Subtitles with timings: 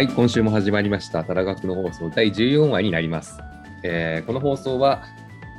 [0.00, 3.38] はい、今週も始まりました、たら学の放送第14話になります。
[3.82, 5.04] えーこの放送は、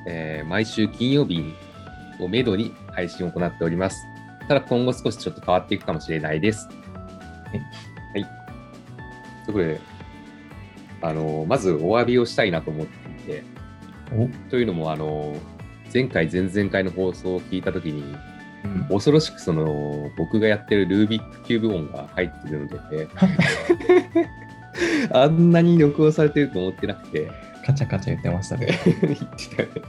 [0.08, 1.54] えー毎週金曜日
[2.20, 4.04] をめどに配信を行っております。
[4.48, 6.68] ただ今後少しちょっと変わっていくかもしれないです。
[6.68, 6.73] は
[8.16, 8.20] い。
[8.20, 8.30] はい。
[9.45, 9.81] ということで、
[11.03, 13.44] あのまずお詫びをしたいなと思っていて、
[14.12, 15.36] お、というのも、あの
[15.94, 18.17] 前回、前々回の放送を聞いたときに、うん、
[18.90, 23.08] 恐ろしくその僕がやってるルービックキューブ音が入ってるので、
[25.12, 27.32] あんなに録音されてると思ってなくて、
[27.66, 28.80] カチャカチャ言ってましたね。
[28.86, 29.82] 言ってたよね。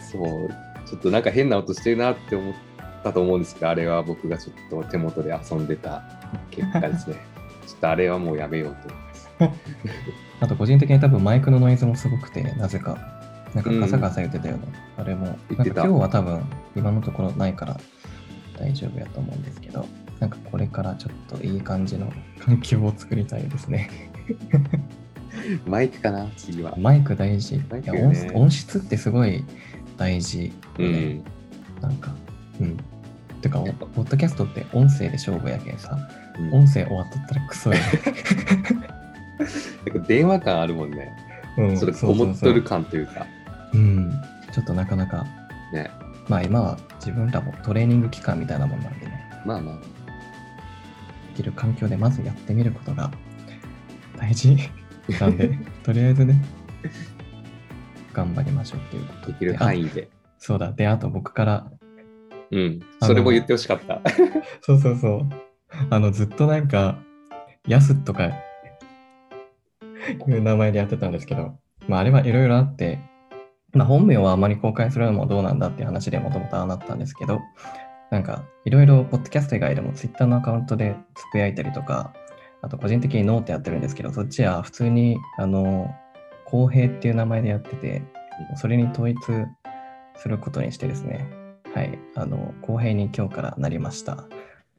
[0.00, 0.48] そう、
[0.86, 2.54] ちょっとなんか変な音してるなって思っ
[3.02, 6.02] たと思うんですけど、あれは僕がちょっと手元で遊んでた
[6.50, 7.16] 結果ですね。
[7.66, 9.30] ちょっとあれはもうやめようと思います。
[10.40, 13.17] あと個人的に多分マイクのノイズもすごくて、なぜか。
[13.54, 14.62] なんかガサガサ言ってたよね。
[14.96, 15.26] あれも。
[15.26, 16.42] なんか言ってた今日は多分
[16.76, 17.76] 今のところないから
[18.58, 19.86] 大丈夫やと思うんですけど、
[20.20, 23.90] なんかこれからちょっといい感じの環境を作りたいですね。
[25.66, 26.74] マイクかな、次は。
[26.76, 27.56] マイク大事。
[27.56, 29.44] いやマイクよね音音質ってすごい
[29.96, 30.52] 大事。
[30.78, 31.24] うん。
[31.80, 32.12] なんか、
[32.60, 32.76] うん。
[33.40, 35.96] てか、おポッドキャストって音声で勝負やけんさ、
[36.38, 37.80] うん音声終わっとったらクソや、
[39.38, 41.10] 結構電話感あるもんね。
[41.56, 43.26] うんそれこもっとる感というか。
[43.36, 43.37] う
[43.76, 44.10] ん、
[44.52, 45.26] ちょっとなかなか、
[45.72, 45.90] ね。
[46.28, 49.76] まあ今は自分らもトレーニング期間みたいなもんなんでね、まあまあ。
[49.76, 49.82] で
[51.36, 53.10] きる環境でまずやってみることが
[54.16, 54.56] 大事
[55.20, 56.42] なんで、とりあえずね、
[58.12, 60.08] 頑張りましょうっていうことできる範囲で。
[60.38, 61.70] そうだ、で、あと僕から、
[62.50, 62.80] うん。
[63.02, 64.00] それも言ってほしかった。
[64.62, 65.28] そうそうそう、
[65.90, 66.98] あの、ずっとなんか、
[67.66, 68.32] ヤスとかい
[70.32, 72.98] う名前でやってたんですけど、まああれはいろいろあって、
[73.72, 77.40] まあ本名はあまり公開するのもどうなんだっていう話でもともとああなったんですけど、
[78.10, 82.12] なんかいろいろポッドキャスト以外でも Twitter のアカウントでつぶやいたりとか、
[82.62, 85.94] あと個人的にノートやってるんですけど、そっちは普通に、あの、
[86.46, 88.02] 公平っていう名前でやってて、
[88.56, 89.16] それに統一
[90.16, 91.28] することにしてですね、
[91.74, 94.24] はい、あの、公平に今日からなりました。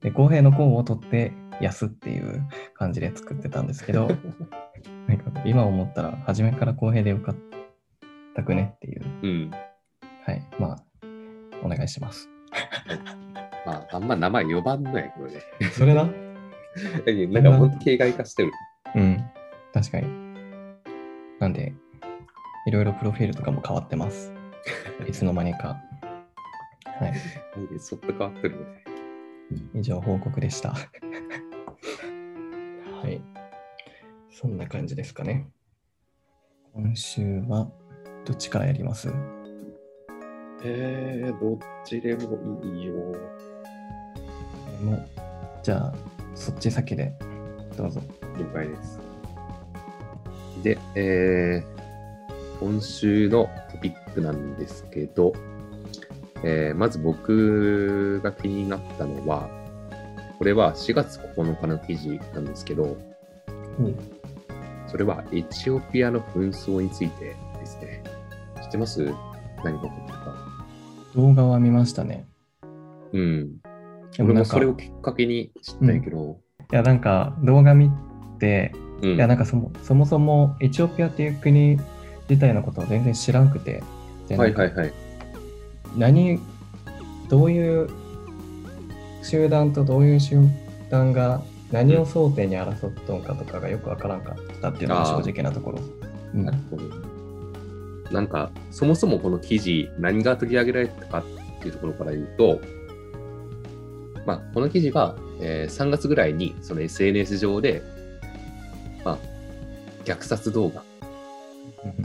[0.02, 4.08] で、公平の公を取って、安っていう感じで作ってたんですけど、
[5.08, 7.49] なんか今思ったら、初めから公平でよかった
[8.44, 9.52] くねっていう、うん。
[10.26, 10.84] はい、まあ、
[11.64, 12.30] お願いします。
[13.66, 15.42] まあ、あんま名前呼ばんのや、これね。
[15.72, 18.52] それだ なんか本当形骸化してる。
[18.96, 19.24] うん、
[19.74, 20.08] 確かに。
[21.40, 21.74] なんで、
[22.66, 24.34] いろいろプロフィールとかも変わってます。
[25.08, 25.82] いつの間にか。
[27.00, 27.14] はい、
[27.80, 28.66] そっと変わってるね。
[29.74, 30.72] 以上報告でした。
[30.72, 30.78] は
[33.08, 33.22] い。
[34.30, 35.50] そんな感じですかね。
[36.74, 37.72] 今週は
[38.25, 39.09] どっちからやります？
[40.63, 42.94] えー、どっちでもいいよ。
[44.84, 45.06] もう
[45.63, 45.94] じゃあ、
[46.35, 47.13] そっち先で
[47.78, 48.02] どうぞ。
[48.38, 49.00] 了解です。
[50.63, 51.80] で、えー
[52.59, 55.31] 今週のトピックなんですけど、
[56.44, 59.50] えーまず僕が気になったのは、
[60.38, 62.97] これは4月9日の記事なんですけど、
[64.88, 67.99] それはエチオピアの紛争についてですね。
[68.69, 69.03] 知ってます？
[69.63, 70.35] 何が起こったか。
[71.16, 72.28] 動画は見ましたね。
[73.13, 73.57] うん。
[74.16, 76.40] でもなんか、それをいきっかけに知ったんやけど、
[76.72, 77.90] やなんか動画見
[78.38, 78.72] て、
[79.02, 79.16] うん。
[79.16, 81.80] いやなんかそもそもそもエチオピアっていう国
[82.30, 83.81] 自体のことを全然知らんくて、
[84.28, 84.94] ではいはいはい。
[85.97, 86.40] 何、
[87.28, 87.90] どういう
[89.24, 90.38] 集団とどういう集
[90.91, 91.41] 団が
[91.72, 95.80] 何を争点に争っとんかとかがよくわからんかったっていうのが正直なところ。
[96.36, 97.09] うんなるほど。
[98.12, 101.24] なんか、そもそもこの記事、何が取り上げられたかっ
[101.62, 102.59] ていうところから言うと、
[104.25, 107.81] まあ、この記事は、えー3月ぐらいにその SNS 上で、
[109.04, 109.18] まあ、
[110.06, 110.84] 虐殺動画、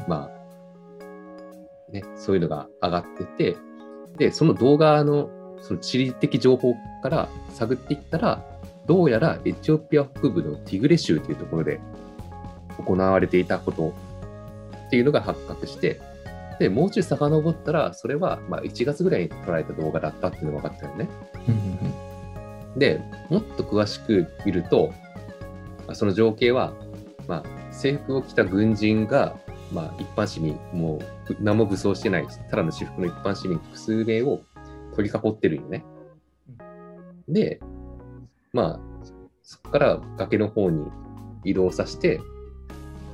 [0.06, 3.56] まあ、ね、そういうのが上がってて、
[4.16, 5.30] で、その動画の
[5.60, 8.44] その地理的情報から探っていったら、
[8.86, 11.80] どうやらエチオピア北部のティグレ州というところで
[12.84, 13.94] 行われていたこと
[14.86, 16.00] っていうのが発覚して、
[16.58, 21.08] で、もうちょい遡ったら、それはまあ1月ぐらいに撮られた動画だったっていうのが分かったよね。
[22.76, 23.00] で、
[23.30, 24.92] もっと詳しく見ると、
[25.86, 26.72] まあその情景は、
[27.26, 29.36] まあ、制服を着た軍人が、
[29.72, 30.98] まあ、一般市民、も
[31.30, 34.40] う何も武装してない、ただの私服の一般市民複数名を
[34.94, 35.84] 取り囲ってるんよね。
[37.28, 37.60] で、
[38.52, 38.80] まあ、
[39.42, 40.86] そこから崖の方に
[41.44, 42.24] 移動させて、も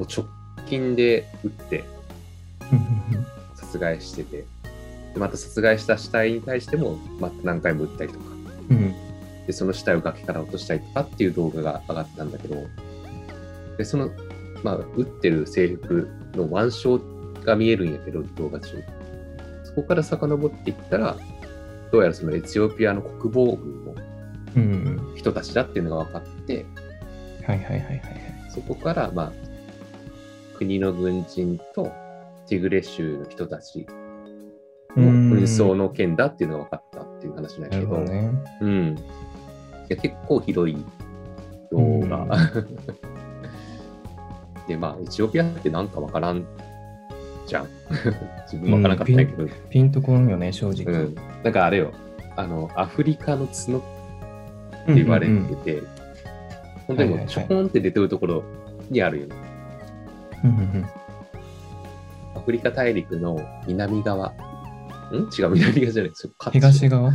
[0.00, 0.26] う直
[0.67, 1.85] 近で撃って
[3.55, 4.45] 殺害してて、
[5.15, 8.25] でまた殺害した死体に対しても、また何回も撃ったりとか。
[8.71, 9.11] うんうん
[9.47, 12.57] でで、その死体を崖から落としたりとかっていう動画が上がったんだけど、
[13.77, 14.11] で、その、
[14.62, 17.01] まあ、撃ってる制服の腕章
[17.45, 18.83] が見えるんやけど、動画中。
[19.65, 21.17] そこから遡っていったら、
[21.91, 23.95] どうやらそのエチオピアの国防軍の
[24.56, 25.15] うん。
[25.17, 26.67] 人たちだっていうのが分かって、
[27.45, 28.51] はいはいはいはいはい。
[28.55, 29.33] そこから、まあ、
[30.61, 31.91] 国の軍人と
[32.47, 33.87] ティグレ州の人たち
[34.95, 38.31] の紛争の件だっていうのが分かったっていう話なんやけど、ね。
[38.61, 38.99] うん。
[38.99, 39.03] い
[39.89, 40.77] や結構ひどい
[41.73, 42.27] 動画。
[44.69, 46.45] で、まあ、エチオピアってなんか分からん
[47.47, 47.67] じゃん。
[48.53, 50.93] 自分分からなかったけど、ピンとこんよね、正直。
[50.93, 51.15] うん。
[51.43, 51.91] なんかあれよ、
[52.37, 53.81] あの、アフリカの角っ
[54.89, 55.83] て言われてて、
[56.87, 58.45] 本当にもうちょこんって出てるところ
[58.91, 59.37] にあるよね。
[59.45, 59.50] うん
[62.35, 64.33] アフリカ大陸の南側。
[65.13, 65.29] ん。
[65.37, 66.13] 違う、南側じゃない。
[66.15, 67.15] そこ東側ん。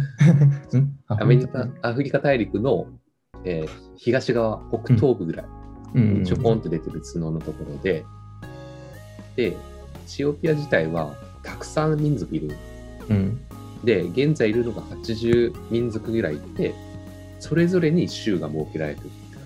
[1.08, 2.88] あアメリカ、アフリカ大陸の、
[3.44, 5.46] えー東側、北東部ぐらい、
[6.26, 6.62] ちょこん。
[6.62, 8.06] と出てる角のところで、
[9.36, 9.58] で、エ
[10.06, 11.98] チオピア自体はたくさん。
[11.98, 12.56] 民族いる。
[13.10, 13.40] うん。
[13.86, 16.74] で、現在いるのが80民族ぐらいいて、
[17.40, 19.44] それぞれに州が設けられてるって感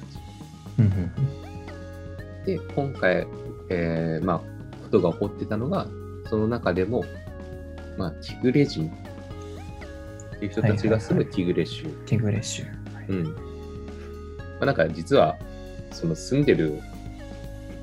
[2.46, 2.54] じ。
[2.54, 3.28] で、今回、
[3.70, 5.88] えーまあ、ことが起こってたのが、
[6.30, 7.04] その中でも、
[7.98, 8.88] まあ、ティグレ人
[10.36, 11.84] っていう人たちが住むティグレ州。
[12.06, 12.68] ティグレッシュ。
[13.10, 13.24] うん。
[13.24, 13.34] ま
[14.62, 15.38] あ、なんか実は、
[15.92, 16.80] その住んでる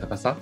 [0.00, 0.36] 高さ、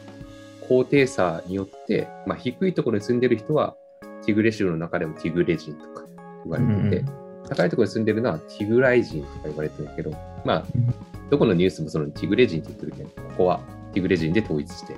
[0.69, 3.77] 高低差によって、まあ、低いところに住んでる人は、
[4.25, 6.07] ティグレ州の中でもティグレ人とか
[6.45, 10.11] 言われてて、うん高いところに住んでるのはティグライ人とか言われてるんだけど、
[10.45, 13.61] まあうん、どこのニュースもそのティグレ人って言ってるけど、ここは
[13.93, 14.97] ティグレ人で統一して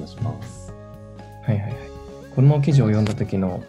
[0.00, 0.72] 話します。
[1.46, 1.76] はいはいはい。
[2.34, 3.62] この記事を読んだ時の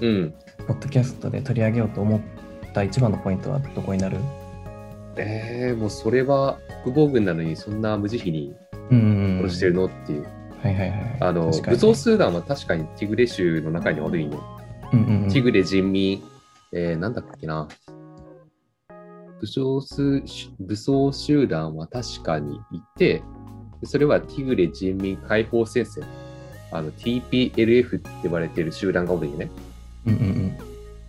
[0.00, 0.34] うん。
[0.66, 2.20] ポッドキャストで取り上げようと思っ
[2.72, 4.16] た一番のポイントはどこになる？
[5.16, 8.54] えー、もうそれは国防軍なのにそんな無慈悲に。
[8.90, 9.86] 殺してるの？
[9.86, 10.26] っていう。
[10.62, 11.16] はいはいはい。
[11.20, 14.42] あの、武装集団は確かにティグレ州の中におるんよ。
[14.92, 16.22] うんうんうんティグレ人民、
[16.72, 17.68] えー、なんだっけな。
[19.40, 20.22] 武装す
[20.60, 23.22] 武装集団は確かにいて、
[23.86, 26.04] それはティグレ人民解放戦線、
[26.70, 29.50] あの TPLF って呼ばれている集団がおるんよね。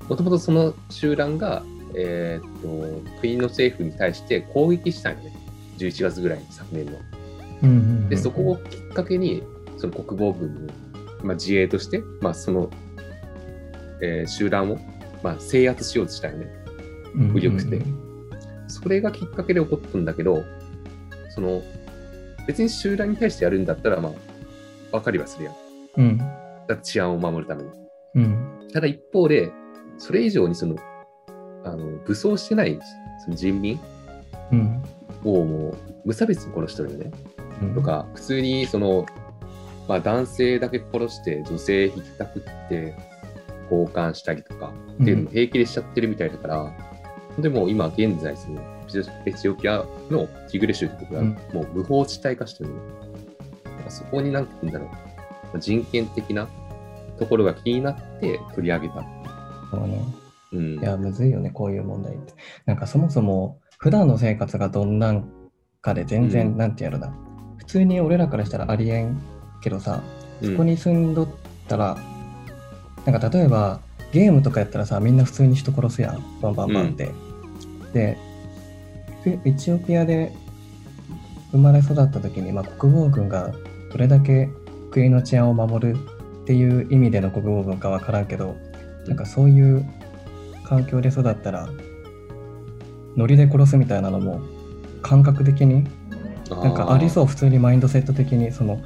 [0.07, 1.63] もともとその集団が、
[1.95, 5.35] えーっと国の政府に対して攻撃したんよね。
[5.77, 6.91] 11月ぐらいに昨年の。
[7.63, 7.69] うん。
[7.69, 9.43] うんうんうんで、そこをきっかけに、
[9.77, 10.73] その国防軍の、
[11.23, 12.69] まあ、自衛として、まあ、その、
[14.01, 14.79] えー集団を、
[15.23, 16.47] まあ、制圧しようとしたよね。
[17.15, 17.81] 武力で
[18.67, 20.43] それがきっかけで起こったんだけど、
[21.29, 21.63] その、
[22.47, 25.55] 別に集団に対してやるんだったら、まあ、わかりはするやん。
[25.97, 26.17] うん。
[26.67, 27.69] だ治安を守るために。
[28.15, 28.67] うん。
[28.73, 29.51] ただ一方で、
[29.97, 30.75] それ以上にその、
[31.63, 32.79] あの、武装してない
[33.23, 33.79] その人民
[34.51, 34.83] うん。
[35.23, 37.11] をもう無差別に殺してるよね。
[37.61, 37.81] うんと。
[37.81, 39.05] か、普通にその、
[39.87, 42.95] まあ、男性だけ殺して女性引きたくって
[43.71, 46.73] 交換したりとかっていうのも平気でしちゃってるみたいだから、
[47.39, 48.61] でも今現在その
[49.25, 52.75] エチオピアのティグレ州ってところはうんもう無法地帯化してるの、
[53.75, 54.89] なんかそこになんて言うんだろ
[55.53, 56.47] う人権的な
[57.17, 59.05] ところが気になって取り上げた。
[59.71, 60.05] そうね。
[60.53, 62.33] うん、いや、むずいよね、こういう問題って。
[62.65, 65.29] なんかそもそも、普段の生活がどんなん
[65.81, 67.13] かで全然、うんなんてやるな。
[67.57, 69.21] 普通に俺らからしたらありえん
[69.61, 70.01] けどさ、
[70.41, 71.27] うんそこに住んどっ
[71.67, 71.97] たら、
[73.05, 73.79] なんか例えば、
[74.11, 77.09] ゲームとかやったらさ、みんな普通に人殺すやん、バンバンバンって。
[77.95, 78.17] で、
[79.45, 80.33] エチオピアで
[81.51, 83.53] 生まれ育った時に、まあ、国防軍が
[83.89, 84.49] どれだけ
[84.91, 85.97] 国の治安を守る
[86.41, 88.57] っていう意味での国防軍かわからんけど、
[89.07, 89.85] なんかそういう
[90.65, 91.69] 環境で育ったら、
[93.15, 94.41] ノリで殺すみたいなのも
[95.01, 95.85] 感覚的に
[96.49, 98.81] なんかありそう、普通にマインドセット的に、その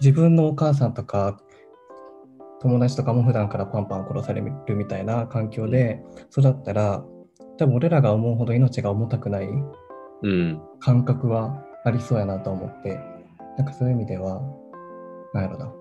[0.00, 1.40] 自分のお母さんとか
[2.60, 6.02] 友達とかも普段からパンパン殺されるみたいな環境で
[6.36, 7.04] 育ったら、
[7.62, 9.48] 多分俺らが思うほど命が重たくない
[10.22, 10.60] うん。
[10.80, 12.98] 感覚はありそうやなと思って、
[13.56, 14.40] なんかそういう意味では、
[15.32, 15.72] なんやろな。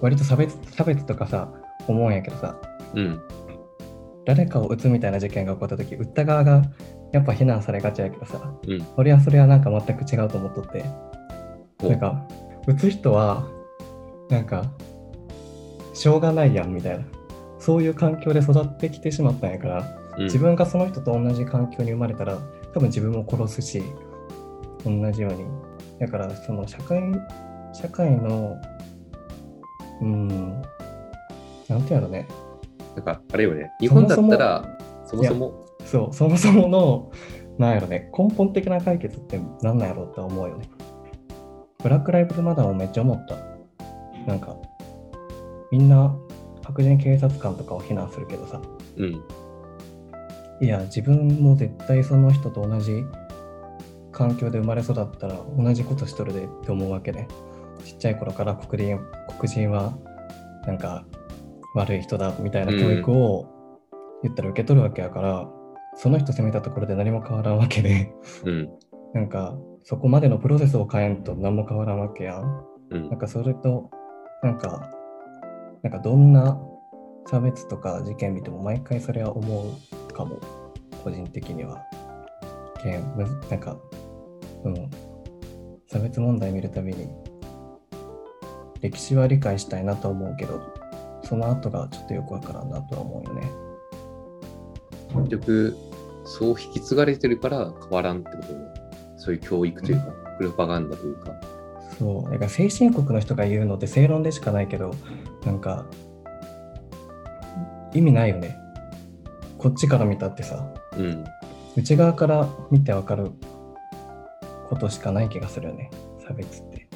[0.00, 1.52] 割と差別差別とかさ、
[1.86, 2.60] 思うんやけどさ、
[2.94, 3.20] うん。
[4.24, 6.62] 誰かを撃つみたいな事件が起こった時撃った側が
[7.12, 8.86] やっぱ非難されがちやけどさうん。
[8.96, 10.84] 俺はそれはなんか全く違うと思っとって
[11.82, 12.24] おなんか
[12.68, 13.48] 撃つ人は
[14.30, 14.64] なんか
[15.92, 17.04] しょうがないやんみたいな
[17.62, 20.24] そういう環境で育ってきてしまったんやからうん。
[20.24, 22.36] 自分がその人と同じ環境に生まれたら
[22.74, 23.82] 多分自分も殺すし
[24.84, 25.44] 同じように。
[26.00, 27.00] だからその社会
[27.72, 28.56] 社会の
[30.00, 30.28] うん
[31.68, 32.26] なんていうのね。
[32.96, 37.12] なんか、あれよね、日本だったら、そもそもそう、そもそもの、
[37.58, 40.68] なんやろね、根本的な解決って何なんやろって思うよね。
[41.82, 43.36] ブラック・ライブズ・マターもめっちゃ思った。
[44.26, 44.56] なんか、
[45.70, 46.14] みんな
[46.72, 48.60] 白人警察官とかを非難するけどさ、
[48.96, 49.22] うん。
[50.60, 53.04] いや、自分も絶対その人と同じ
[54.12, 57.28] 環境で生まれ育ったら同じことしとるでって思うわけね。
[57.84, 59.00] ちっちゃい頃から黒人
[59.38, 59.96] 黒人は
[60.66, 61.04] なんか
[61.74, 63.46] 悪い人だみたいな教育を
[64.22, 65.48] 言ったら受け取るわけやから、
[65.96, 68.12] その人責めたところで何も変わらんわけで、
[68.44, 68.68] うん。
[69.14, 72.64] なんかそこまでのプロセスを変えんと何も変わらんわけやん。
[72.90, 73.18] うんなん。
[73.18, 73.90] かそれと、
[74.42, 74.90] なんか、
[75.82, 76.60] なんかどんな
[77.26, 79.76] 差別とか事件見ても毎回それは思
[80.10, 80.38] うかも、
[81.02, 81.82] 個人的には。
[83.50, 83.76] なんか、
[84.64, 84.90] うん、
[85.86, 87.08] 差別問題見るたびに、
[88.80, 90.60] 歴史は理解したいなと思うけど、
[91.22, 93.50] その後がちょっとよくわからんなとは思うよね。
[95.14, 95.76] 結局、
[96.24, 98.58] そう引き継がれてるから変わらんってことね。
[99.16, 100.04] そういう教育というか、
[100.38, 101.32] プロパガンダというか。
[101.98, 104.92] そう、だから先進国の人が言うのって正論でしかないけど、
[105.44, 105.86] なんか、
[107.94, 108.56] 意味ないよね。
[109.58, 111.24] こっちから見たってさ、うん。
[111.76, 113.30] 内側から見てわかる
[114.68, 115.90] ことしかない気がするよね、
[116.26, 116.86] 差別って。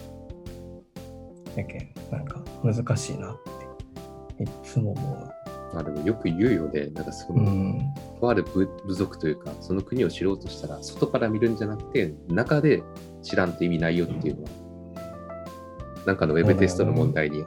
[1.57, 3.37] やけん、なんか難しいなっ
[4.39, 5.33] て、いつも思
[5.73, 6.87] まあでもよく言うよね。
[6.95, 7.37] なんかそう。
[7.37, 12.83] うの、ん、とある部部族というか、その国を知ろうとしたら、外から見るんじゃなくて、中で
[13.23, 14.49] 知らんと意味ないよっていうのは、
[16.07, 17.47] なんかのウェブテストの問題にあっ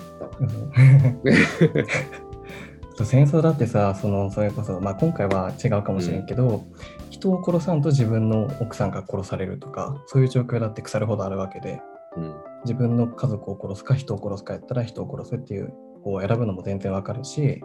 [2.98, 3.06] た。
[3.06, 6.66] 戦争だってさそのそれこそ、まあ、今回は違うかもしれんけど、
[7.10, 11.82] 人を殺さんと自分の奥さんが殺されるとかそういう状況だって腐るほどあるわけで
[12.18, 12.36] うん。
[12.66, 15.74] 自分の家族を殺すか人を殺すかやったら人を殺すっていう
[16.04, 17.62] 方を選ぶのも全然わかるし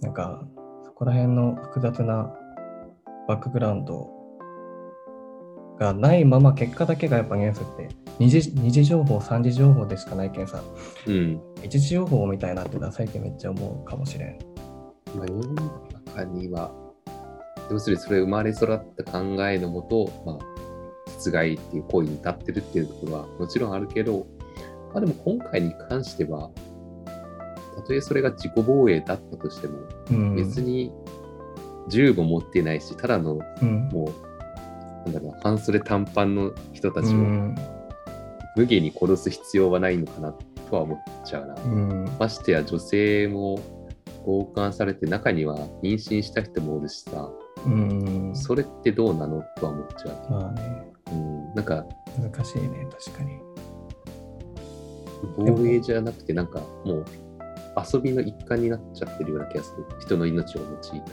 [0.00, 0.42] なんか
[0.84, 2.34] そこら辺の複雑な
[3.26, 4.13] バックグラウンド
[5.78, 7.88] がないまま結果だけがやっぱニュースって
[8.18, 10.62] 二次二次情報三次情報でしかないけんさ
[11.06, 11.40] うん。
[11.62, 14.38] 一次情報みたいなってのは最近めっちゃ思うかもしれん。
[15.16, 15.42] まあ、世の
[16.14, 16.72] 中には、
[17.70, 24.26] 要するにそれ生まれ育った考えのもと、まあ、殺害っていう行為に至ってるっていうところはもちろんあるけど、
[24.92, 26.50] まあでも今回に関しては、
[27.76, 29.78] たとえそれが自己防衛だったとしても、
[30.10, 30.92] うん、別に
[31.88, 34.33] 銃も持ってないし、ただのうん、もう、
[35.04, 37.54] なんだろうな、半袖短パンの人たちをうん
[38.56, 40.32] 無下に殺す必要はないのかな
[40.70, 41.54] とは思っちゃうな。
[41.64, 43.58] うんましてや女性も
[44.24, 47.30] 強姦されて中には妊娠した人もおるしさ、
[47.66, 51.14] うん、それってどうなのとは思っちゃまあねう。
[51.14, 51.84] うん、なんか
[52.18, 53.40] 難しいね確かに。
[55.36, 57.04] 防衛じゃなくてなんかもう
[57.92, 59.84] 遊びの一環になっちゃってるような気がする。
[60.00, 61.12] 人の命を用いた。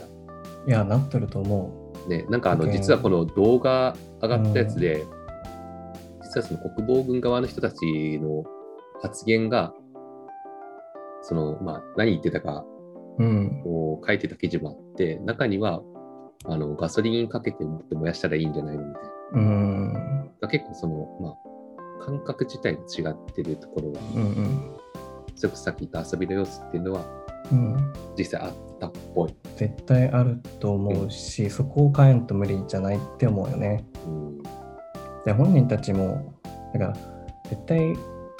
[0.68, 5.04] いやなっとると思ね、なんかあの実はこの動画上がったやつで、
[6.22, 8.44] 実はその国防軍側の人たちの
[9.02, 9.72] 発言が、
[11.22, 12.64] そのまあ何言ってたか
[13.18, 13.24] う。
[13.24, 15.82] うんを書いてた記事もあって、中には
[16.44, 19.10] あのガソリンかけて燃やしたらいいんじゃないのみたいな。
[19.34, 20.48] うん。
[20.50, 21.28] 結構その、ま
[22.00, 24.76] あ、感覚自体が違ってるところは、うんうん。
[25.36, 27.04] それこそさっき言った遊びの様子っていうのは
[27.52, 27.92] うん。
[28.18, 29.34] 実際あったっぽい。
[29.56, 33.84] 絶対あると思うし、そこを変えんと無理じゃないって思うよね。
[34.06, 34.42] うん、
[35.24, 36.34] で本人たちも
[36.72, 36.92] だから
[37.48, 37.78] 絶対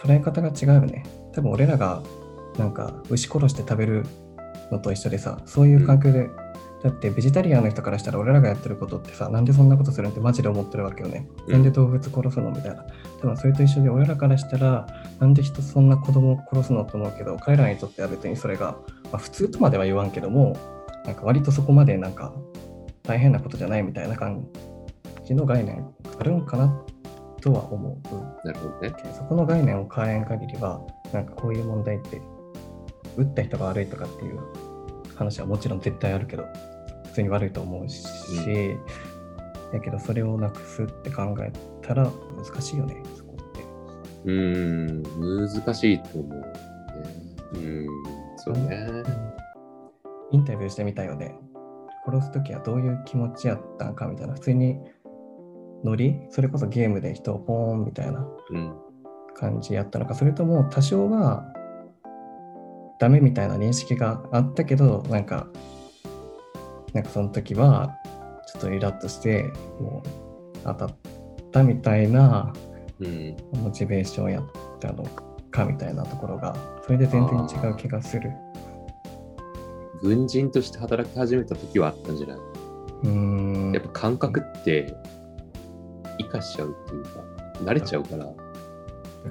[0.00, 1.04] 捉え方が違うよね。
[1.32, 2.02] 多分俺らが
[2.58, 4.04] なんか牛殺して食べる
[4.70, 6.28] のと一緒でさそういう環境で、
[6.82, 11.28] だってベジタリアンの人からしたら俺らがやってることってさなんでそんなことするんってマジで思ってるわけよね。
[11.46, 12.84] うんなんで動物殺すのみたいな。
[13.20, 14.86] 多分それと一緒で俺らからしたら
[15.20, 18.76] なんで人そんな子供を殺すのと思うけど彼らにとっては別にそれが、
[19.12, 20.56] まあ、普通とまでは言わんけども
[21.04, 22.32] なんか割とそこまでなんか
[23.02, 24.46] 大変なことじゃないみたいな感
[25.24, 25.86] じの概念
[26.18, 26.82] あるんかな
[27.40, 28.46] とは思う。
[28.46, 28.94] なるほどね。
[29.16, 30.80] そこの概念を変えん限りは、
[31.12, 32.22] なんかこういう問題って、
[33.16, 34.38] 打った人が悪いとかっていう
[35.16, 36.44] 話はもちろん絶対あるけど、
[37.06, 38.04] 普通に悪いと思うし、
[39.72, 41.52] だけどそれをなくすって考え
[41.82, 43.64] たら難しいよね、そこって。
[44.24, 46.46] うーん、難しいと思う、ね。
[47.54, 47.86] うん、
[48.44, 48.86] そうね。
[50.32, 51.34] インタビューしてみたいよね。
[52.04, 54.80] 殺すときはどういう気持ちやったんかみたいな、普通に
[55.84, 56.16] ノリ？
[56.30, 58.74] それこそゲームで人をポーンみたいなうん、
[59.34, 61.44] 感じやったのか、それとも多少は
[62.98, 65.46] ダメみたいな認識があったけど、なんか、
[66.92, 67.94] なんかその時は
[68.46, 69.44] ちょっとイラッとして、
[69.80, 70.94] もう当たっ
[71.52, 72.52] たみたいな
[73.00, 74.44] うん、モチベーションやっ
[74.78, 75.04] たの
[75.50, 78.30] かみたいなところが、それで全然違う気がする。
[80.02, 82.38] 軍人として働き始めた時はあったんじゃない？
[82.38, 83.90] うーん。
[83.92, 84.94] 感覚って
[86.18, 87.10] 生かしちゃうっていうか、
[87.62, 88.24] 慣れちゃうから。
[88.26, 88.34] なん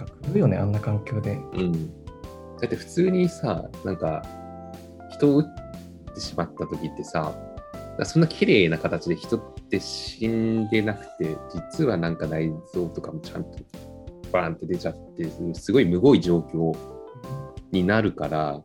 [0.06, 1.34] か来るよね、あんな環境で。
[1.54, 1.72] うん。
[1.74, 4.24] だって普通にさ、なんか、
[5.10, 7.34] 人を撃ってしまった時ってさ、
[8.04, 11.36] そんな綺麗な形で人って死んでなくて、
[11.74, 13.58] 実はなんか内臓とかもちゃんと
[14.32, 16.74] バーンって出ちゃって、すごいむごい状況
[17.72, 18.62] になるから、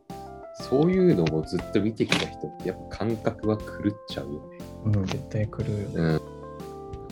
[0.55, 3.67] そういうのをずっと見てきた人って、やっぱ感覚は狂っ
[4.07, 4.57] ちゃうよね。
[4.85, 5.93] うん、絶対来るよね。
[5.95, 6.21] うん。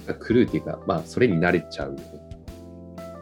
[0.06, 2.02] 狂うっていうか、まあ、それに慣れちゃうよね。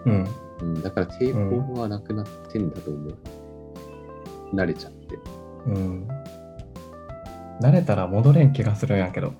[0.06, 0.28] うん。
[0.62, 3.18] うん、だから抵抗はなくなってんだと思う。
[4.54, 5.20] 慣れちゃって。
[5.68, 6.08] うん。
[7.62, 9.34] 慣れたら戻れん気がするんやけど。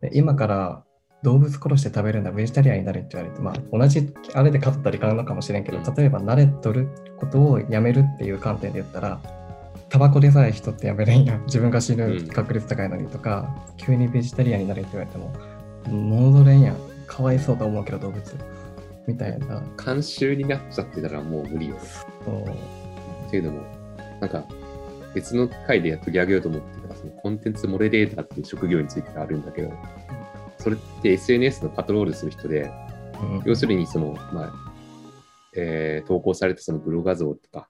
[0.00, 0.85] で今から
[1.26, 9.20] 動物殺して食べるんだ、ベジタリアンになれって言われて、まあ同じあれで勝ったりかんのかもしれんけど、うん例えば慣れとることをやめるっていう観点で言ったら、
[9.88, 11.44] タバコでさえ人ってやめれんやん。
[11.46, 15.32] 自分が死ぬ確率高いのにとか、急にベジタリアンになれって言われても、
[15.90, 16.76] 戻れんやん。
[17.08, 18.22] かわいそうと思うけど、動物。
[19.08, 19.60] みたいな。
[19.76, 21.76] 慣習になっちゃってたらもう無理よ。
[23.32, 23.62] いうのも、
[24.20, 24.44] なんか
[25.12, 29.72] 別の回で取り上げようと思ってたそのコンテンツモデレーターっていう職業についてあるんだけど、
[30.66, 34.52] それって SNS のパトロールする人で、うん要するにその、まあ
[35.56, 37.68] えー投稿されたそのブロ画像とか、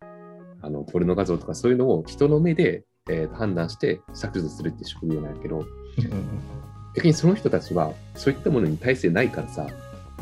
[0.62, 5.66] あのポルノ画像とかそういうのを人の目で、えー判断して削除するって職業なんやけど、うん
[6.94, 9.66] 逆にその人たちはそういったものに耐性ないからさ、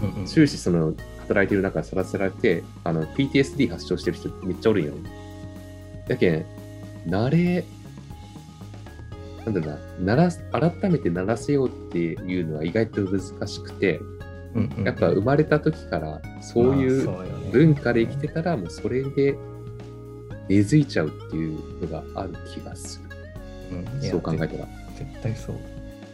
[0.02, 4.94] うんうん終始その働いてる中さらさられてあの PTSD 発症してる人めっちゃおるんよ。
[6.08, 6.44] だけん、
[7.06, 7.64] 慣れ、
[9.44, 13.98] なんだろうな、なら改めて慣らせようっていうのは意外と難しくて、
[14.54, 17.10] うんうんやっぱ生まれた時からそういう
[17.50, 19.36] 文化で生きてたらもうそれで
[20.48, 23.00] 根付いちゃうっていうのがある気がす
[23.70, 23.76] る。
[23.76, 24.68] うんそう考えたら。
[24.96, 25.56] 絶対そう。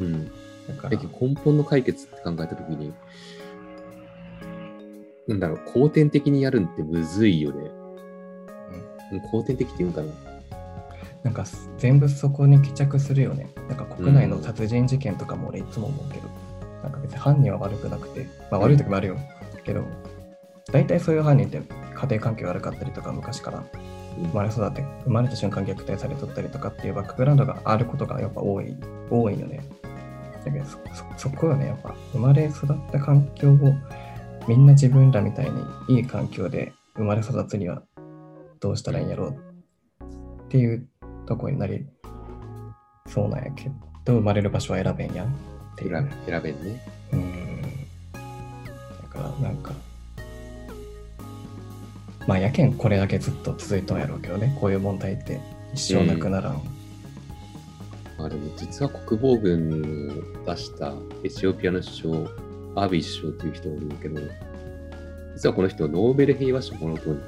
[0.01, 0.27] うん。
[0.27, 2.93] だから根本の解決って考えた時に、
[5.29, 7.71] なんだろう、後天的にやるんってむずいよね。
[9.13, 10.30] うん後天的って言うんかな。
[11.23, 11.45] なんか
[11.79, 13.49] 全部そこに帰着するよね。
[13.69, 16.29] なんか国内の殺人事件とかも俺いつも思うけど、
[16.83, 19.17] なんか別に犯人は悪くなくて、まあ悪い時もあるよ。
[19.65, 19.85] けど、
[20.73, 21.61] 大体そういう犯人って
[21.95, 28.77] 家庭環境悪かったりとか昔からうん生まれ育って生まれた瞬間虐待されとったりとかっていうバックグラウンドがあることがやっぱ多い
[29.11, 29.61] 多いよね。
[30.45, 30.65] だけど
[31.17, 33.57] そこよねやっぱ生まれ育った環境を
[34.49, 37.83] みんな自分らみたいにいい環境で生まれ育つには
[38.61, 39.37] どうしたらいいんやろう
[40.45, 40.87] っていう
[41.31, 41.87] とこになり
[43.07, 43.71] そうなんやけ
[44.05, 45.31] ど生まれる場所は選べんやんっ
[45.77, 45.91] ていう。
[45.91, 46.81] 選べ選べんね。
[47.13, 47.63] うん
[48.13, 49.73] だからなんか
[52.27, 55.41] まあやけんこれだけずっと続いたんやろうけどねこういう問題って
[55.73, 56.63] 一生なくならん、
[58.19, 62.27] まあでも実は国防軍を出したエチオピアの首
[62.75, 64.21] 相、アビー首相という人がいるけど、
[65.37, 67.23] 実はこの人、ノーベル平和賞もらうとんね。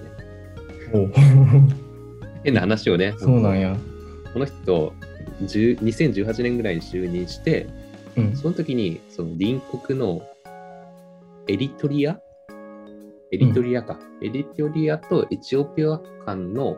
[0.92, 1.12] おう
[2.42, 3.76] 変な話をね、そうなんや
[4.32, 4.92] この人、
[5.42, 7.66] 10 2018年ぐらいに就任して、
[8.16, 8.36] うん。
[8.36, 10.22] その時にその隣国の
[11.48, 12.18] エリトリア？
[13.32, 16.76] エリトリアか、エリトリアとエチオピア間の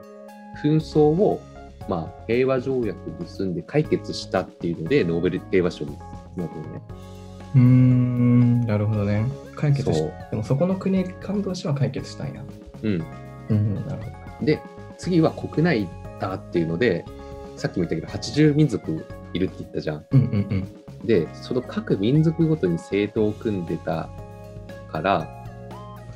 [0.62, 1.40] 紛争を、
[1.88, 5.98] まあ、平和条約結んで解決したっていうので、ノーベル平和賞に
[6.36, 6.82] なるのね。
[7.56, 9.26] うーんなるほどね。
[9.56, 12.44] 解決しでもそこの国感動しは解決したんや。
[12.82, 13.04] うん。
[13.50, 14.46] うんなるほど。
[14.46, 14.60] で、
[14.96, 15.88] 次は国内
[16.20, 17.04] だっていうので、
[17.56, 20.06] さっきも言ったけど、80民族いるって言ったじゃん。
[20.10, 24.08] うんうんうんで、その各民族ごとに政党を組んでた
[24.90, 25.28] から、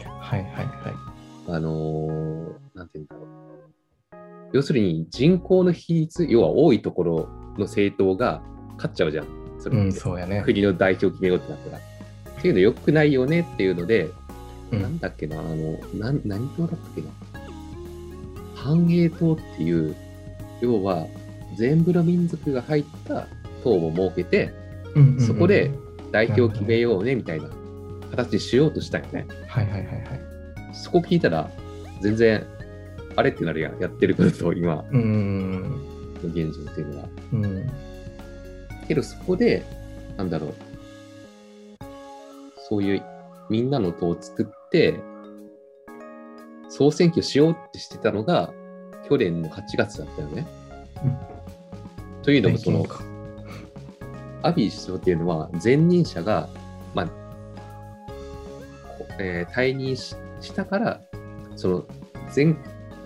[0.03, 0.67] はいはいはい
[1.47, 3.27] あのーなんて言うんだろう。
[4.55, 8.41] 要するに人口の比率、要は多いところの政党が
[8.77, 9.27] 勝っちゃうじゃん。
[9.59, 11.79] それうんそうやね国の代表決めようってなったら。
[11.79, 14.09] っていうの良くないよねっていうので、
[14.71, 17.09] うんなんだっけな、あの、なん何党だったっけな。
[18.55, 19.95] 繁栄党っていう、
[20.61, 21.07] 要は
[21.59, 23.27] 全部の民族が入った
[23.65, 24.53] 党を設けて、
[24.95, 25.71] うんうんうんそこで
[26.11, 27.51] 代表を決めようねみたいな
[28.11, 29.27] 形にしようとしたんよね。
[29.47, 30.21] はいはいはいはい
[30.73, 31.51] そこ聞いたら、
[32.01, 32.47] 全然、
[33.17, 33.79] あれってなるやん。
[33.79, 35.69] やってることと今うーんの
[36.25, 37.09] 現状っていうのは。
[37.33, 37.71] うん
[38.87, 39.63] けどそこで、
[40.17, 40.55] なんだろう。
[42.69, 43.03] そういう
[43.51, 44.99] みんなの党を作って、
[46.71, 48.53] 総選挙しようってしてたのが、
[49.09, 50.47] 去年の8月だったよね。
[52.29, 52.85] というのも、その
[54.43, 56.51] アビー首相っていうのは、前任者が、
[56.93, 57.13] まあ、こ
[59.19, 61.01] えー退任ししたから、
[61.57, 61.87] その
[62.31, 62.59] 全、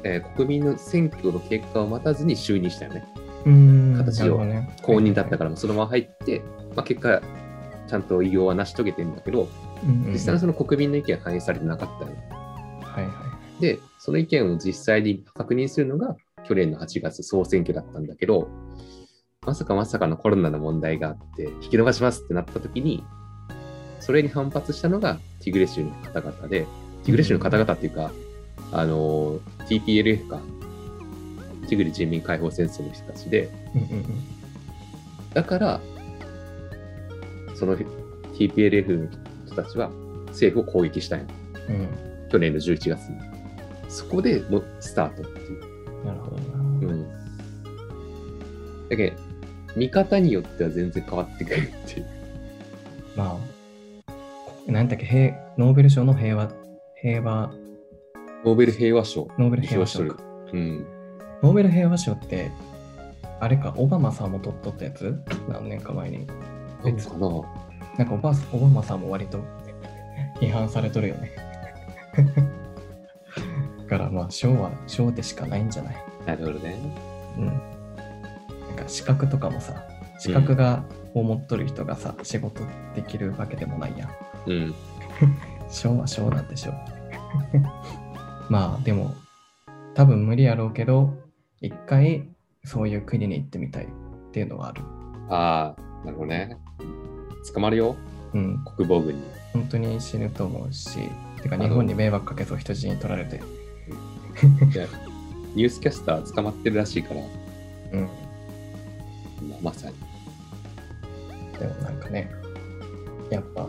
[0.02, 3.04] えー国民の選挙の結果を待たずに就任したよね。
[3.46, 3.94] うーん。
[3.96, 4.68] 形をね。
[4.82, 6.42] 公認だったから、そのまま入って、
[6.74, 7.22] まあ、結果、
[7.86, 9.48] ちゃんと偉業は成し遂げてるんだけど、
[9.84, 10.12] うんうんうん。
[10.14, 12.16] 実際にその国民の意見は反映されてなかったよ。
[12.82, 18.48] はいはで、その意見を実際に確認するのが去年の8月総選挙だったんだけど、
[19.44, 23.04] まさかまさかのコロナの問題があって、引き延ばしますってなった時に、
[23.98, 26.66] それに反発したのがティグレ州の方々で、
[27.02, 28.12] ティグレ州の方々っていうか、
[28.70, 30.40] あの、TPLF か、
[31.68, 33.50] ティグレ人民解放戦争の人たちで、
[35.34, 35.80] だから、
[37.56, 39.08] その TPLF の
[39.46, 39.90] 人たちは
[40.28, 41.26] 政府を攻撃したんよ。
[41.68, 41.88] うん
[42.30, 43.18] 去年の11月に。
[43.88, 46.04] そこでもうスタートっていう。
[46.06, 46.42] なるほどな。
[46.58, 46.60] う
[46.96, 47.08] ん。
[48.88, 49.31] だけど、
[49.76, 52.06] 見方によっては全然変わってくるっていう。
[53.16, 53.38] ま
[54.68, 56.50] あ、なんだっけ、平ノーベル賞の平和、
[57.00, 57.52] 平和、
[58.44, 59.28] ノーベル平和賞。
[59.38, 60.16] ノーベル平和賞か。
[60.52, 60.86] うん。
[61.42, 62.50] ノーベル平和賞って、
[63.40, 65.18] あれか、オバマさんも取っとったやつ？
[65.48, 66.26] 何年か前に。
[66.84, 67.28] なんかな？
[67.98, 69.40] なんかオバオバマさんも割と
[70.40, 71.30] 批判されとるよね。
[73.88, 75.96] だからまあ、賞は賞でしかないんじゃない？
[76.26, 76.76] なるほどね。
[77.38, 77.60] うん。
[78.92, 79.86] 資格とかもさ、
[80.18, 82.62] 資格が、を持っとる人がさ、仕事
[82.94, 84.10] できるわけでもないやん。
[84.46, 84.74] うん。
[85.70, 86.74] 賞は賞なんでしょう。
[88.52, 89.14] まあでも、
[89.94, 91.14] 多分無理やろうけど、
[91.62, 92.28] 一回
[92.64, 93.88] そういう国に行ってみたいっ
[94.30, 94.82] ていうのはある。
[95.30, 96.58] ああ、なるほどね。
[97.54, 97.96] 捕まるよ、
[98.34, 99.22] うん、国防軍に。
[99.54, 100.98] 本当に死ぬと思うし、
[101.42, 103.40] てか日本に迷惑かけそう人質に取られて。
[105.54, 107.20] ニュースキャスター捕まってるらしいから、
[107.92, 108.08] うん。
[109.48, 109.96] まあまさに。
[111.58, 112.30] でもなんかね、
[113.30, 113.68] やっぱ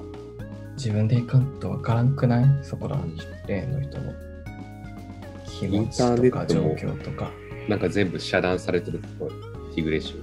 [0.76, 2.46] 自分で行かんとわからんくない？
[2.64, 4.14] そこらうん例の人の
[5.46, 7.32] 気持インターちとか状ネットも況とか。
[7.70, 9.30] なんか全部遮断されてるっぽい、
[9.76, 10.16] ティグレ州。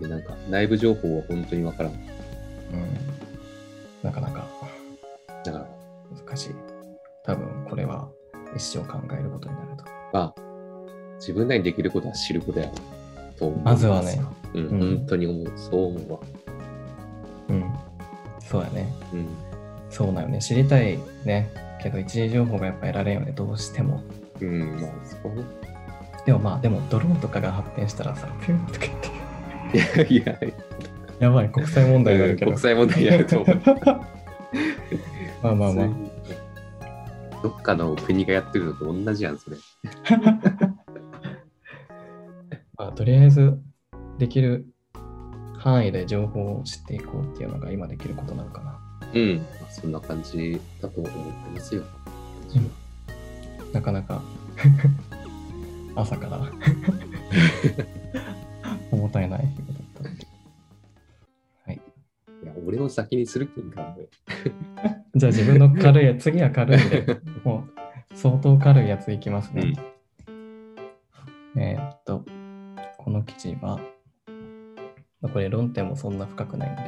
[0.00, 1.92] でなんか内部情報は本当にわからん。
[1.92, 1.98] うん。
[4.02, 4.48] なかなか
[5.44, 5.66] だから、
[6.26, 6.54] 難しい。
[7.24, 8.08] 多分これは
[8.56, 9.84] 一生考えることになると。
[10.12, 10.40] まあ、
[11.20, 12.68] 自分なりにできることは知ることや
[13.38, 13.60] と思う。
[13.64, 14.20] まずはね。
[14.54, 15.52] うん、うん本当に思う。
[15.56, 16.20] そう思うわ。
[17.48, 17.64] うん。
[18.40, 18.92] そうやね。
[19.12, 19.26] うん。
[19.90, 20.40] そうだよね。
[20.40, 21.50] 知りたいね。
[21.82, 23.32] けど一時情報がやっぱ得られんよね。
[23.32, 24.02] どうしても。
[24.40, 25.44] うん、まあ、そこはね。
[26.24, 30.12] でもまあ、でもドローンとかが発展したらさ、ピュンとか言って。
[30.14, 30.54] いやいや、
[31.20, 32.50] やばい、国際問題になるけど。
[32.52, 33.60] 国際問題になると思う。
[35.42, 35.88] まあまあまあ。
[37.42, 39.56] どっかの国がやってるのと同じやん、それ。
[42.94, 43.58] まあ、とりあえず
[44.18, 44.66] できる
[45.58, 48.78] 範囲で情報を知っていこうっていうのが今できることなのかな。
[49.12, 49.38] うん。
[49.38, 51.18] まあ、そんな感じだと思って
[51.52, 51.82] ますよ。
[53.72, 54.22] なかなか
[55.96, 56.38] 朝から
[58.92, 59.76] 重たいな日々だっ
[61.64, 61.66] た。
[61.66, 61.80] はい。
[62.44, 63.96] いや、俺を先にする気んか。
[65.16, 67.66] じゃあ自分の軽いやつ、次は軽いんで、も
[68.12, 69.72] う相当軽いやついきますね。
[71.56, 72.24] えーっと、
[73.04, 73.78] この記事は、
[75.20, 76.82] まあこれ論点もそんな深くないんで、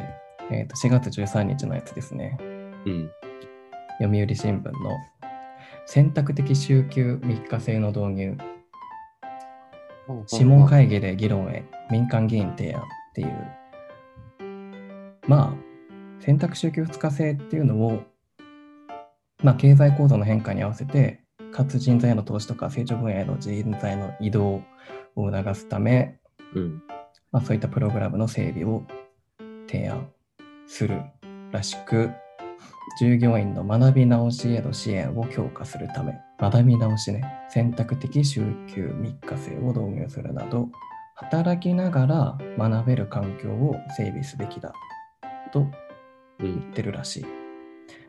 [0.50, 2.38] えーっと4月13日のやつですね。
[2.40, 3.11] うん。
[4.00, 4.72] 読売新聞の
[5.85, 8.38] 選択的週休3日制の導入、
[10.26, 13.48] 諮問会議で議論へ民間議員提案っていう、
[15.29, 18.02] まあ、選択週休2日制っていうのを、
[19.42, 21.20] まあ、経済構造の変化に合わせて、
[21.52, 24.62] かつ人材への投資とか成長分野への人材の移動
[25.16, 26.18] を促すため、
[26.55, 26.83] うん。
[27.33, 28.83] まあ、そういったプログラムの整備を
[29.66, 30.09] 提案
[30.66, 31.02] する
[31.50, 32.11] らしく、
[32.98, 40.68] 従業員の学び直しへの支援を強化するため、学び直しね、選択的週休3日制を導入するなど、
[41.14, 44.72] 働きながら学べる環境を整備すべきだ
[45.52, 45.66] と
[46.38, 46.61] うん。
[46.61, 47.26] 言ってるらしい。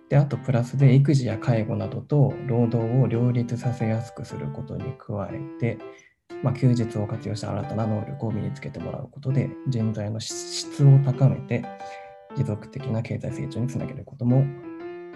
[0.09, 5.77] で、あとプラスで育児や介護などと労働を両立させやすくすることに加えて、
[6.43, 11.63] まあ、休日を活用した新たな能力を身につけてもらうことで人材の質を高めて
[12.35, 14.45] 持続的な経済成長につなげることも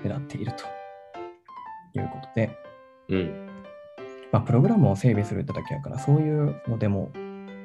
[0.03, 2.57] 狙っているということで、
[3.10, 3.47] うん。
[4.31, 7.12] まあ、プログラムを整備するってだけやからそういうのでも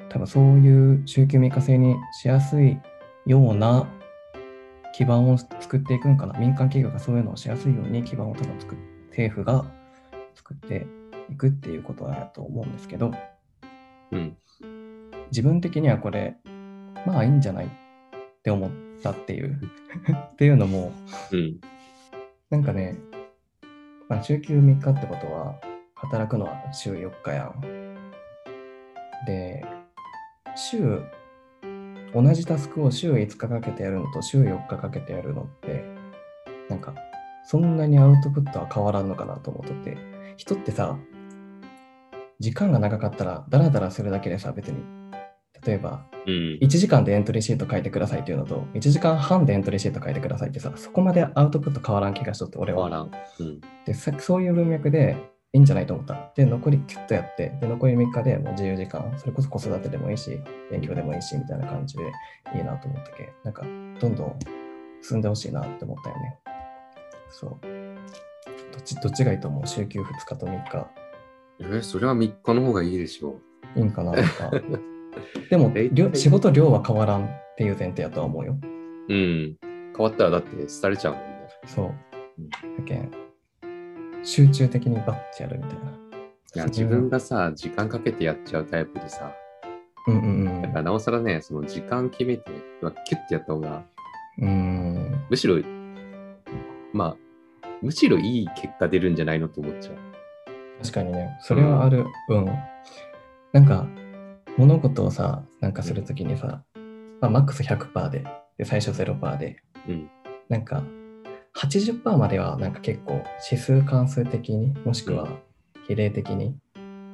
[0.09, 2.77] 多分そういう週休3日制にしやすい
[3.25, 3.87] ような
[4.93, 6.37] 基盤を作っていくんかな。
[6.39, 8.77] 民間企業がそういうのをしやすいように基盤を多分作っ
[9.17, 9.65] 政府が
[10.35, 10.85] 作って
[11.31, 13.11] いくっていうことだと思うんですけど
[14.11, 14.37] うん。
[15.31, 16.37] 自分的にはこれ
[17.05, 17.69] まあいいんじゃないっ
[18.43, 18.71] て思っ
[19.03, 19.59] たっていう
[20.33, 20.91] っていうのも
[21.31, 21.59] うん。
[22.49, 22.95] なんかね、
[24.07, 25.59] まあ、週休3日ってことは、
[25.95, 27.61] 働くのは週4日やん。
[29.25, 29.65] で、
[30.55, 31.01] 週
[32.13, 35.83] 同じタスクを週5日かけてやるのと週4日かけてやるのって、
[36.69, 36.95] なんか、
[37.45, 39.97] そんなにアウトプットは変わらんのかなと思っとって、
[40.37, 40.97] 人ってさ、
[42.39, 44.77] 時間が長かったら、ダラダラするだけでさ、別に、
[45.65, 46.59] 例えば、うん。
[46.61, 52.89] 1時間でエントリーシート書いてくださいっていうのと、1時間半でエントリーシート書いてくださいってさ、そこまでアウトプット変わらん気がしとって、俺は。
[52.89, 53.11] 変わらん。
[53.39, 53.61] うん。
[53.85, 55.17] でさそういう文脈で
[55.53, 56.31] いいんじゃないと思った。
[56.35, 62.03] で、残りキュッとやって、で、残り3日でもう自由時間、それこそ子育てでもいいし、勉強でもいいし、みたいな感じで
[62.55, 64.39] いいなと思ったけ、なんか、どんどん
[65.01, 66.37] 進んでほしいなって思ったよね。
[67.29, 67.57] そう。
[68.73, 69.67] どっち、どっちがいいと思う？
[69.67, 70.87] 週休2日と3日。
[71.59, 73.39] えーそれは3日の方がいいでしょ
[73.75, 74.51] いいんかななんか。
[75.49, 75.73] でも
[76.13, 78.57] 仕事量は変わらんっていう前提やとは思うよ。
[79.09, 79.13] う。
[79.13, 79.57] うん。
[79.61, 80.49] 変わったらだって
[80.81, 81.27] 廃れちゃうもんね。
[81.65, 81.93] そう
[82.39, 82.49] うん。
[82.49, 83.11] だけん、
[84.23, 85.91] 集中的にバッてやるみたいな。
[86.55, 89.33] いや、自分がさ、時間かけてやっちゃうタイプでさ、
[90.07, 90.27] うんう
[90.59, 93.83] んだからなおさらね、その時間決めて、まあキュッてやった方が、
[94.39, 94.47] うん。
[94.47, 95.25] うん。
[95.29, 95.55] むしろ、
[96.93, 97.17] まあ、
[97.81, 100.06] むしろいい結果出るんじゃないのと思っちゃう。
[100.81, 102.05] 確かにね、それはある。
[102.29, 102.45] うん。
[103.53, 103.87] なんか、
[104.57, 106.63] 物事をさ、なんかするときにさ、
[107.21, 108.23] まあ、マックス100%で、
[108.57, 110.09] で、最初0%で、うん。
[110.49, 110.83] なんか、
[111.57, 115.27] 80%まではなんか結構指数関数的にもしくは
[115.87, 116.55] 比例的に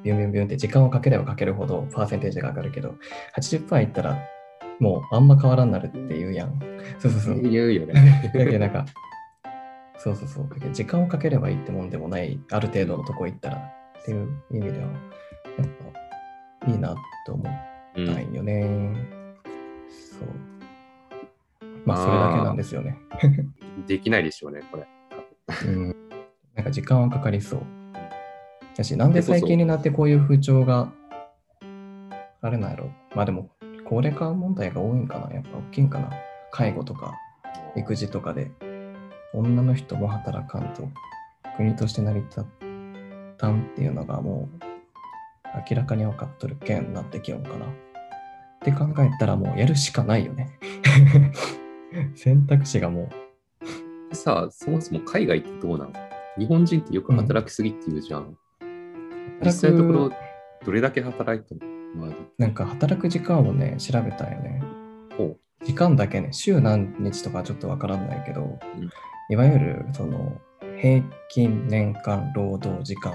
[0.04, 2.96] ビュンビュンビュンって時間をかければかけるほどパーセンテージが上がるけど
[3.38, 4.18] 80%いったら
[4.80, 6.60] もうあんま変わらんなるっていうやん。
[7.00, 7.42] そうそうそう。
[7.42, 8.32] 言うよね。
[8.34, 8.86] だけどなんか
[10.04, 10.50] そうそうそう。
[10.50, 15.68] だけど時間をかければいいってもんでもないある程度のとこ行ったらっていう意味ではやっ
[16.62, 16.94] ぱいいな
[17.26, 17.44] と思
[17.96, 18.94] うんったんよね。
[19.88, 21.68] そう。
[21.86, 22.98] まあそれだけなんですよね。
[23.88, 24.88] できないでしょうね、これ。
[25.68, 25.96] うん、
[26.56, 27.62] なんか時間はかかりそう。
[28.76, 30.92] だし、なんで最近になってこういう風潮が
[32.42, 32.92] あれなんやろ。
[33.16, 33.50] まあでも、
[33.86, 35.34] 高齢化問題が多いんかな。
[35.34, 36.10] やっぱ大きいんかな。
[36.52, 37.18] 介護とか
[37.78, 38.52] 育児とかで、
[39.34, 40.88] 女の人も働かんと、
[41.58, 42.46] 国として成り立
[43.38, 44.66] たんっていうのがもう
[45.70, 47.66] 明らかに分かっとるけんなってきよんかな。
[47.66, 47.70] っ
[48.62, 50.58] て考えたらもうやるしかないよね。
[52.16, 53.10] 選択肢がも
[54.12, 55.92] うさあ、そもそも海外ってどうなの
[56.38, 58.38] 日本人ってよく働きすぎって言うじゃん。
[59.44, 60.12] 実際のところ、
[60.66, 64.64] どれだけ働いてるの、まあ、なんか働く時間をね、調べたんよね。
[65.18, 68.60] ほ時間だけね、週何日とかちょっとわからないけど、ん
[69.30, 70.38] いわゆるその
[70.82, 73.14] 平均年間労働時間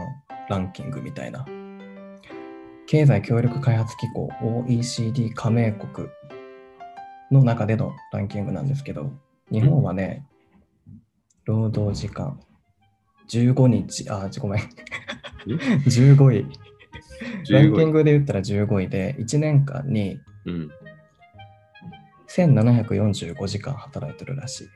[0.49, 1.45] ランキングみたいな、
[2.87, 6.09] 経済協力開発機構 OECD 加盟国
[7.31, 9.13] の中でのランキングなんですけど、
[9.51, 10.27] 日本はね、
[11.45, 12.41] 労働時間
[13.29, 14.63] 15日、あ、ごめん、
[15.47, 16.47] 15 位。
[17.51, 17.93] ランキング。
[17.99, 20.71] グで言ったら15位で、1年間にうん。
[22.29, 24.69] 1745時間働いてるらしい。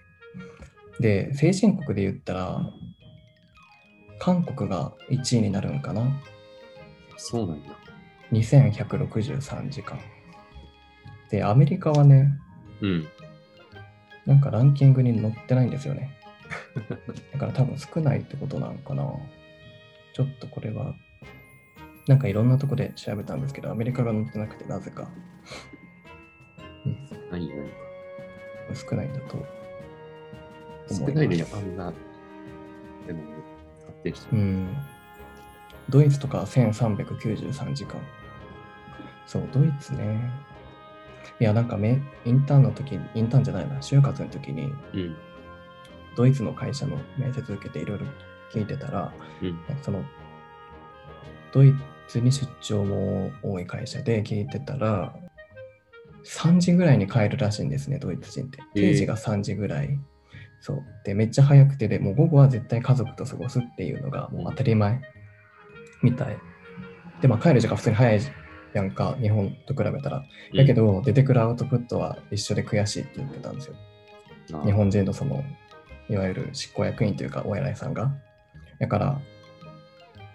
[1.00, 2.70] で、先進国で言ったら、
[4.18, 6.20] 韓国が1位になるんかな？
[7.16, 7.70] そうなんだ。
[8.32, 9.98] 2163時間。
[11.30, 12.28] で、アメリカはね、
[12.80, 13.08] うん。
[14.26, 16.16] なんかランキングに載ってないんですよね。
[17.32, 19.04] だから多分少ないってことなのかな。
[20.14, 20.94] ちょっとこれは、
[22.06, 25.10] なんかいろんなとこで調べたんですけど、アメリカが載ってなくてなぜか。
[26.84, 27.08] うん。
[28.74, 29.61] 少ないんだと
[30.92, 31.06] 少。
[31.08, 31.92] ないね、あんな。
[33.06, 33.22] でも、
[33.86, 34.42] 発展してる。
[34.42, 34.76] うん。
[35.88, 38.00] ドイツとか1393時間。
[39.26, 40.30] そう、ドイツね。
[41.40, 45.16] いや、なんかめ、インターンの時に、インターンじゃないな、就活の時に、うん。
[46.16, 48.06] ドイツの会社の面接受けていろいろ
[48.52, 49.58] 聞いてたら、うん。
[49.82, 50.04] その、
[51.52, 51.74] ドイ
[52.08, 55.14] ツに出張も多い会社で聞いてたら、
[56.24, 58.58] 3時ぐらいに帰るらしいんですね、ドイツ人って。
[58.74, 59.98] えー定時が3時ぐらい。
[60.62, 60.84] そう。
[61.04, 65.02] で、めっちゃ早くてで、もう午後は絶対家族と過ごすっていうのがもう当たり前
[66.02, 66.38] みたい。
[67.20, 68.20] で、まあ帰る時間普通に早い
[68.72, 70.24] やんか、日本と比べたら。
[70.56, 73.74] だけど、出てくるアウトプットは一緒で悔しいって言ってたんですよ。
[74.54, 75.44] うん、日本人のその、
[76.08, 78.12] いわゆる執行役員というか、お偉いさんが。
[78.78, 79.20] だから、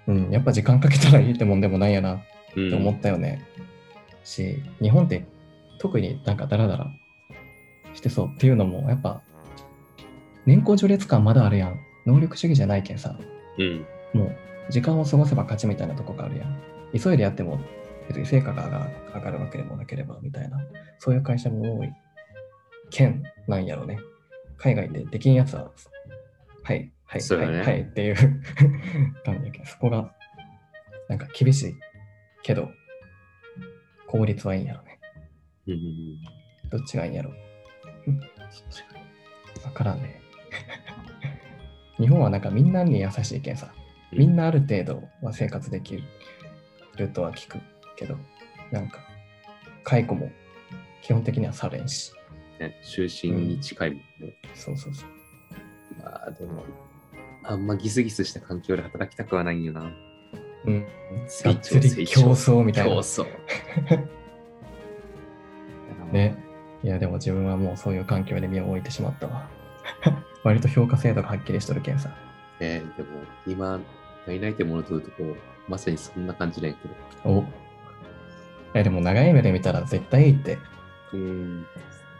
[0.07, 2.19] うん、やっぱ時間かけたらいいってもんでもないやなっ
[2.65, 3.45] って思ったよね。
[4.23, 5.25] し、日本って
[5.79, 6.87] 特になんかダラダラ
[7.93, 9.21] してそうっていうのも、やっぱ、
[10.47, 11.79] 年功序列感まだあるやん。
[12.05, 13.17] 能力主義じゃないけんさ、
[13.57, 13.85] うん。
[14.13, 14.35] もう
[14.69, 16.57] 時間を過ごせば勝ちみたいなとこがあるやん。
[16.97, 17.59] 急いでやっても
[18.07, 20.57] 別に成果が上がるわけでもなければみたいな、
[20.99, 21.91] そういう会社も多い
[22.89, 23.99] 県なんやろね。
[24.57, 25.69] 海外でできんやつは、
[26.63, 28.15] はい、はい、はい、はいっていう
[29.25, 30.15] 感じやけど、そこが
[31.09, 31.75] なんか厳しい
[32.41, 32.71] けど、
[34.07, 34.99] 効率はいいんやろね。
[35.67, 36.17] うんうんうん
[36.69, 37.31] どっちがいいんやろ
[39.63, 40.26] わからんね。
[41.99, 43.73] 日本はなんかみんなに優しいけんさ、
[44.11, 46.01] みんなある程度は生活でき
[46.95, 47.59] るとは聞く
[47.95, 48.17] けど、
[48.71, 48.99] なんか、
[49.83, 50.29] 解雇も
[51.01, 52.13] 基本的にはされんし。
[52.59, 54.03] ね、終身に近いもんね。
[54.53, 55.09] そうそうそう。
[55.99, 56.63] まあでも、
[57.43, 59.91] あんまギスギスした環境で働きたくはないんよな。
[60.65, 60.85] うん。
[61.43, 62.95] がっつり競争みたいな。
[62.95, 63.25] 競争。
[66.11, 66.35] ね。
[66.83, 69.49] いや、でも自分はもうそういう環境で身を置いてしまったわ。
[70.43, 72.09] 割と評価制度がはっきりしとるけんさ。
[72.59, 73.09] えー、でも
[73.45, 73.79] 今、
[74.27, 75.35] いないってものとるとこ、
[75.67, 77.29] まさにそんな感じなんやけど。
[77.29, 77.45] お
[78.73, 80.57] え、でも長い目で見たら絶対いいって。
[81.13, 81.65] うん。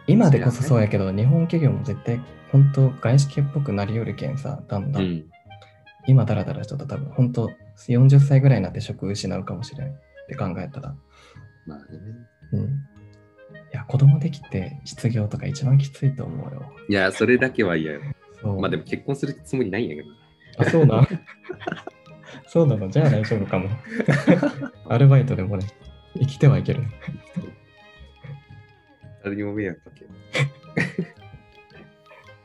[0.07, 5.03] 今でこそそうやけど、日本企業も絶対本当外資系っぽくなりよるけんさ、だんだん。
[5.03, 5.25] うん。
[6.07, 7.51] 今だらだらしとったら多分本当
[7.89, 9.91] 40歳ぐらいになって職失うかもしれんっ
[10.29, 10.95] て考えたら。
[11.65, 11.85] まあね。
[12.53, 12.86] うん。
[13.87, 16.71] 子供できて失業とか一番きついと思うよ。
[16.89, 18.01] いや、それだけは嫌よ。
[18.43, 20.09] まあでも結婚するつもりないんやけど。
[20.59, 21.07] あ、そうなの
[22.47, 22.89] そうなの？
[22.89, 23.69] じゃあ大丈夫かも。
[24.89, 25.65] アルバイトでもね、
[26.17, 26.89] 生きてはいけるね。
[29.23, 30.09] 誰にも迷惑かける。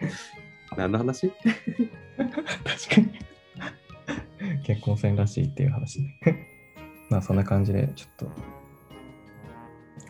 [0.76, 1.30] 何の話？
[1.30, 3.18] 確かに。
[4.64, 6.18] 結婚せんらしいっていう話ね。
[7.10, 8.32] まあそんな感じで、ちょっと、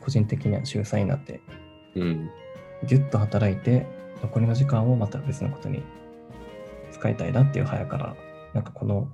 [0.02, 1.40] 個人的には週3になって、
[1.94, 2.30] うん。
[2.84, 3.86] ぎゅっと働いて、
[4.22, 5.82] 残りの時間をまた別のことに
[6.90, 8.16] 使いたいなっていう早から、
[8.54, 9.08] なんかこの、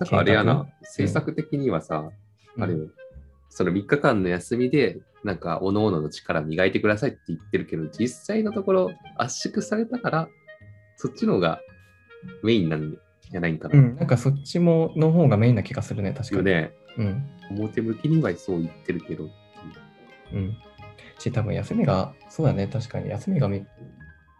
[0.00, 2.10] なんかあれやな政策的にはさ、
[2.58, 2.90] あれうんよ、
[3.48, 10.28] その3日間の休みで、なんか、おのおのの力磨いてくださいって言ってるけど、実際のところ圧縮されたから、
[10.96, 11.60] そっちの方が
[12.42, 12.96] メインなん
[13.30, 13.78] じゃないんかな。
[13.78, 16.38] うん、なんかそっちもの方がメインな気がするね、確かに。
[16.38, 17.24] よね、うん。
[17.50, 19.28] 表向きにはそう言ってるけど、
[20.32, 20.56] うん。
[21.18, 23.60] し、多分休みが、そうだね、確かに休みが見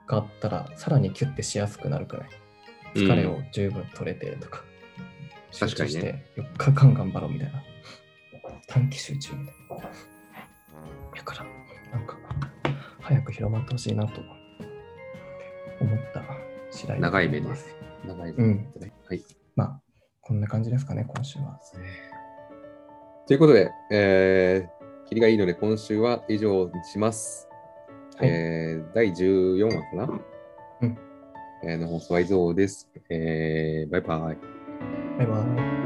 [0.07, 2.29] があったら、さらにキュッてしやすくなるくらい？
[2.95, 4.63] 疲れを十分取れてとか、
[5.51, 7.63] 集確かにね中して4日間頑張ろうみたいな。
[8.67, 9.85] 短期集中みたいな。
[11.17, 12.17] だから、なんか、
[13.01, 14.21] 早く広まってほしいなと
[15.81, 16.23] 思った
[16.71, 17.75] 次第長い目です。
[18.07, 18.73] 長いうん
[19.09, 19.23] はい。
[19.57, 19.83] まあ、
[20.21, 21.59] こんな感じですかね、今週は。
[23.27, 24.78] ということで、えー、
[25.09, 27.49] 切りがいいので今週は以上にします。
[28.19, 30.21] はいえー、第14話かな？
[30.83, 30.99] うん。
[31.65, 32.91] えーの放送は以上です。
[33.09, 34.39] えー、バイバイ。
[35.19, 35.78] バイバイ。